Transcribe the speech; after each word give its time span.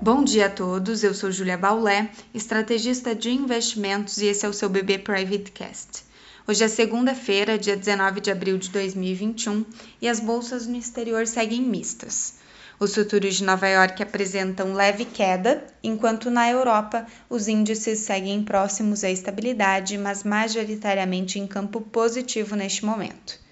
Bom 0.00 0.22
dia 0.22 0.46
a 0.46 0.48
todos, 0.48 1.02
eu 1.02 1.12
sou 1.12 1.32
Julia 1.32 1.58
Baulé, 1.58 2.08
estrategista 2.32 3.16
de 3.16 3.30
investimentos 3.30 4.18
e 4.18 4.26
esse 4.26 4.46
é 4.46 4.48
o 4.48 4.52
seu 4.52 4.68
BB 4.68 4.98
Private 4.98 5.50
Cast. 5.50 6.04
Hoje 6.46 6.62
é 6.62 6.68
segunda-feira, 6.68 7.58
dia 7.58 7.76
19 7.76 8.20
de 8.20 8.30
abril 8.30 8.56
de 8.58 8.70
2021 8.70 9.66
e 10.00 10.08
as 10.08 10.20
bolsas 10.20 10.68
no 10.68 10.76
exterior 10.76 11.26
seguem 11.26 11.62
mistas. 11.62 12.34
Os 12.78 12.94
futuros 12.94 13.34
de 13.34 13.44
Nova 13.44 13.66
York 13.66 14.00
apresentam 14.00 14.72
leve 14.72 15.04
queda, 15.04 15.66
enquanto 15.82 16.30
na 16.30 16.48
Europa 16.48 17.04
os 17.28 17.48
índices 17.48 17.98
seguem 17.98 18.44
próximos 18.44 19.02
à 19.02 19.10
estabilidade, 19.10 19.98
mas 19.98 20.22
majoritariamente 20.22 21.40
em 21.40 21.46
campo 21.46 21.80
positivo 21.80 22.54
neste 22.54 22.84
momento. 22.84 23.47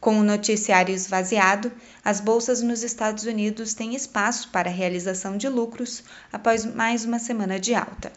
Com 0.00 0.20
o 0.20 0.22
noticiário 0.22 0.94
esvaziado, 0.94 1.72
as 2.04 2.20
bolsas 2.20 2.62
nos 2.62 2.82
Estados 2.82 3.24
Unidos 3.24 3.74
têm 3.74 3.96
espaço 3.96 4.48
para 4.50 4.70
a 4.70 4.72
realização 4.72 5.36
de 5.36 5.48
lucros 5.48 6.04
após 6.32 6.64
mais 6.64 7.04
uma 7.04 7.18
semana 7.18 7.58
de 7.58 7.74
alta. 7.74 8.12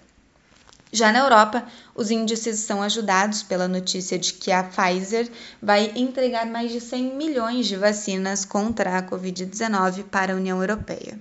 Já 0.93 1.11
na 1.11 1.20
Europa, 1.20 1.65
os 1.95 2.11
índices 2.11 2.59
são 2.59 2.83
ajudados 2.83 3.41
pela 3.41 3.67
notícia 3.67 4.20
de 4.20 4.33
que 4.33 4.51
a 4.51 4.63
Pfizer 4.63 5.31
vai 5.61 5.91
entregar 5.95 6.45
mais 6.45 6.71
de 6.71 6.81
100 6.81 7.15
milhões 7.15 7.65
de 7.65 7.77
vacinas 7.77 8.43
contra 8.43 8.98
a 8.98 9.01
Covid-19 9.01 10.03
para 10.03 10.34
a 10.34 10.35
União 10.35 10.59
Europeia. 10.59 11.17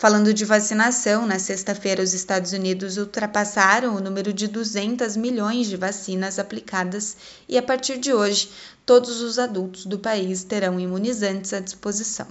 Falando 0.00 0.32
de 0.32 0.46
vacinação, 0.46 1.26
na 1.26 1.38
sexta-feira 1.38 2.02
os 2.02 2.14
Estados 2.14 2.54
Unidos 2.54 2.96
ultrapassaram 2.96 3.94
o 3.94 4.00
número 4.00 4.32
de 4.32 4.48
200 4.48 5.14
milhões 5.14 5.66
de 5.66 5.76
vacinas 5.76 6.38
aplicadas 6.38 7.18
e 7.46 7.58
a 7.58 7.62
partir 7.62 7.98
de 7.98 8.10
hoje 8.10 8.50
todos 8.86 9.20
os 9.20 9.38
adultos 9.38 9.84
do 9.84 9.98
país 9.98 10.42
terão 10.42 10.80
imunizantes 10.80 11.52
à 11.52 11.60
disposição. 11.60 12.26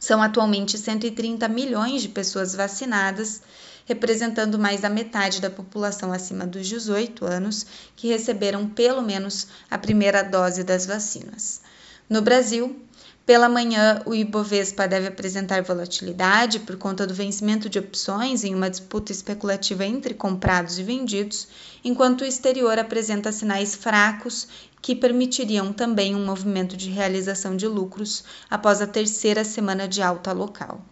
São 0.00 0.20
atualmente 0.20 0.76
130 0.76 1.46
milhões 1.46 2.02
de 2.02 2.08
pessoas 2.08 2.56
vacinadas, 2.56 3.40
representando 3.86 4.58
mais 4.58 4.80
da 4.80 4.90
metade 4.90 5.40
da 5.40 5.48
população 5.48 6.12
acima 6.12 6.44
dos 6.44 6.66
18 6.66 7.24
anos 7.24 7.66
que 7.94 8.08
receberam 8.08 8.68
pelo 8.68 9.00
menos 9.00 9.46
a 9.70 9.78
primeira 9.78 10.24
dose 10.24 10.64
das 10.64 10.86
vacinas. 10.86 11.60
No 12.08 12.20
Brasil, 12.20 12.84
pela 13.30 13.48
manhã, 13.48 14.02
o 14.06 14.12
Ibovespa 14.12 14.88
deve 14.88 15.06
apresentar 15.06 15.62
volatilidade 15.62 16.58
por 16.58 16.76
conta 16.76 17.06
do 17.06 17.14
vencimento 17.14 17.68
de 17.68 17.78
opções 17.78 18.42
em 18.42 18.56
uma 18.56 18.68
disputa 18.68 19.12
especulativa 19.12 19.86
entre 19.86 20.14
comprados 20.14 20.80
e 20.80 20.82
vendidos, 20.82 21.46
enquanto 21.84 22.22
o 22.22 22.24
exterior 22.24 22.76
apresenta 22.76 23.30
sinais 23.30 23.72
fracos 23.72 24.48
que 24.82 24.96
permitiriam 24.96 25.72
também 25.72 26.16
um 26.16 26.26
movimento 26.26 26.76
de 26.76 26.90
realização 26.90 27.56
de 27.56 27.68
lucros 27.68 28.24
após 28.50 28.82
a 28.82 28.86
terceira 28.88 29.44
semana 29.44 29.86
de 29.86 30.02
alta 30.02 30.32
local. 30.32 30.84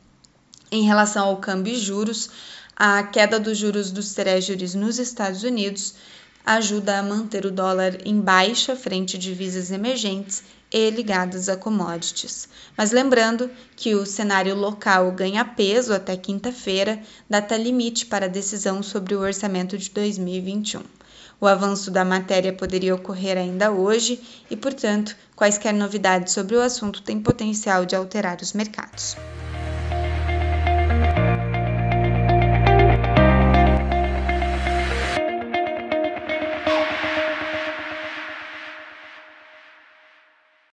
Em 0.70 0.84
relação 0.84 1.26
ao 1.26 1.38
câmbio 1.38 1.74
e 1.74 1.76
juros, 1.76 2.30
a 2.76 3.02
queda 3.02 3.40
dos 3.40 3.58
juros 3.58 3.90
dos 3.90 4.14
treasuries 4.14 4.76
nos 4.76 5.00
Estados 5.00 5.42
Unidos 5.42 5.96
ajuda 6.56 6.98
a 6.98 7.02
manter 7.02 7.44
o 7.44 7.50
dólar 7.50 7.98
em 8.06 8.18
baixa 8.18 8.74
frente 8.74 9.16
a 9.16 9.20
divisas 9.20 9.70
emergentes 9.70 10.42
e 10.72 10.88
ligadas 10.88 11.46
a 11.48 11.56
commodities. 11.56 12.48
Mas 12.74 12.90
lembrando 12.90 13.50
que 13.76 13.94
o 13.94 14.06
cenário 14.06 14.54
local 14.54 15.12
ganha 15.12 15.44
peso 15.44 15.92
até 15.92 16.16
quinta-feira, 16.16 17.00
data 17.28 17.54
limite 17.54 18.06
para 18.06 18.24
a 18.24 18.30
decisão 18.30 18.82
sobre 18.82 19.14
o 19.14 19.20
orçamento 19.20 19.76
de 19.76 19.90
2021. 19.90 20.80
O 21.38 21.46
avanço 21.46 21.90
da 21.90 22.04
matéria 22.04 22.52
poderia 22.52 22.94
ocorrer 22.94 23.36
ainda 23.36 23.70
hoje 23.70 24.18
e, 24.50 24.56
portanto, 24.56 25.14
quaisquer 25.36 25.74
novidades 25.74 26.32
sobre 26.32 26.56
o 26.56 26.62
assunto 26.62 27.02
têm 27.02 27.20
potencial 27.20 27.84
de 27.84 27.94
alterar 27.94 28.38
os 28.40 28.54
mercados. 28.54 29.16